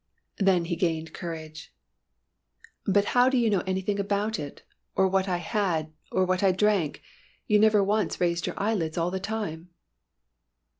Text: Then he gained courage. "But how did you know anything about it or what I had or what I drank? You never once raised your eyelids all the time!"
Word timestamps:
Then 0.39 0.65
he 0.65 0.75
gained 0.75 1.13
courage. 1.13 1.71
"But 2.87 3.05
how 3.13 3.29
did 3.29 3.37
you 3.37 3.51
know 3.51 3.61
anything 3.67 3.99
about 3.99 4.39
it 4.39 4.63
or 4.95 5.07
what 5.07 5.27
I 5.29 5.37
had 5.37 5.93
or 6.11 6.25
what 6.25 6.41
I 6.41 6.51
drank? 6.51 7.03
You 7.45 7.59
never 7.59 7.83
once 7.83 8.19
raised 8.19 8.47
your 8.47 8.59
eyelids 8.59 8.97
all 8.97 9.11
the 9.11 9.19
time!" 9.19 9.69